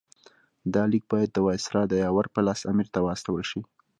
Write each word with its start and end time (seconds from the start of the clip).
دا 0.73 0.83
لیک 0.91 1.03
باید 1.11 1.29
د 1.33 1.37
وایسرا 1.45 1.81
د 1.87 1.93
یاور 2.03 2.25
په 2.33 2.39
لاس 2.47 2.59
امیر 2.71 2.87
ته 2.93 2.99
واستول 3.07 3.43
شي. 3.49 3.61